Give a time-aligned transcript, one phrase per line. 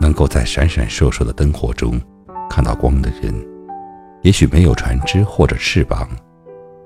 [0.00, 2.00] 能够在闪闪烁烁的灯火中
[2.48, 3.34] 看到光的人，
[4.22, 6.08] 也许没有船只或者翅膀，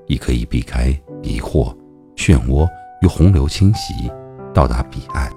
[0.06, 0.88] 亦可以避开
[1.22, 1.76] 疑惑、
[2.16, 2.68] 漩涡
[3.02, 4.10] 与洪流侵袭，
[4.54, 5.30] 到达彼岸。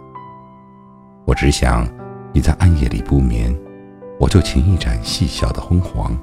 [1.25, 1.87] 我只想
[2.33, 3.55] 你在暗夜里不眠，
[4.19, 6.17] 我就擎一盏细小的昏黄，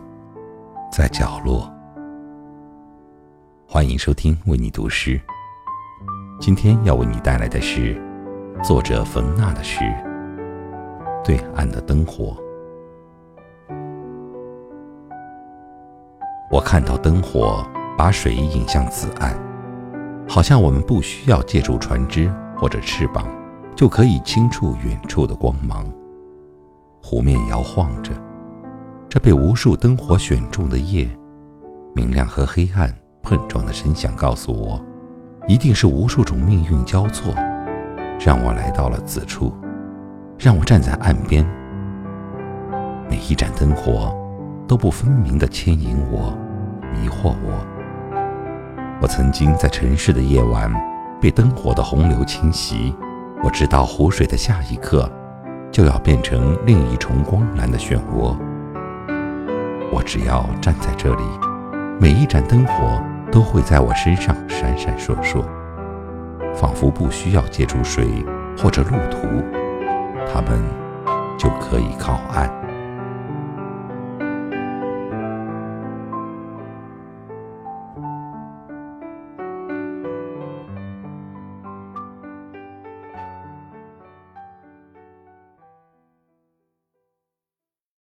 [0.91, 1.71] 在角落。
[3.67, 5.21] 欢迎收听为你读诗。
[6.41, 8.01] 今天要为你带来的是
[8.63, 9.81] 作者冯娜的诗
[11.29, 12.35] 《对岸的灯火》。
[16.51, 17.63] 我看到灯火
[17.99, 19.39] 把水引向此岸，
[20.27, 23.29] 好像我们不需要借助船只或者翅膀，
[23.77, 25.85] 就可以轻触远处的光芒。
[27.03, 28.11] 湖面摇晃着，
[29.07, 31.07] 这被无数灯火选中的夜，
[31.95, 32.91] 明亮和黑暗
[33.23, 34.83] 碰撞的声响告诉我。
[35.47, 37.35] 一定是无数种命运交错，
[38.19, 39.53] 让我来到了此处，
[40.39, 41.45] 让我站在岸边。
[43.11, 44.15] 每一盏灯火
[44.69, 46.33] 都不分明地牵引我，
[46.93, 47.67] 迷惑我。
[49.01, 50.73] 我曾经在城市的夜晚
[51.21, 52.95] 被灯火的洪流侵袭，
[53.43, 55.11] 我知道湖水的下一刻
[55.73, 58.37] 就要变成另一重光蓝的漩涡。
[59.93, 61.23] 我只要站在这里，
[62.01, 63.03] 每一盏灯火。
[63.31, 65.45] 都会在我身上闪闪烁烁，
[66.55, 68.07] 仿佛不需要借助水
[68.57, 69.29] 或者路途，
[70.33, 70.63] 他们
[71.39, 72.68] 就可以靠岸。